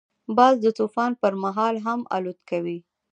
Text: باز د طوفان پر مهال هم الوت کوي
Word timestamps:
باز 0.37 0.55
د 0.63 0.67
طوفان 0.79 1.11
پر 1.21 1.33
مهال 1.43 1.75
هم 1.85 1.99
الوت 2.15 2.39
کوي 2.49 2.77